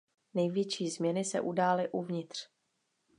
Největší 0.33 0.89
změny 0.89 1.23
se 1.25 1.41
udály 1.41 1.89
uvnitř. 1.91 2.49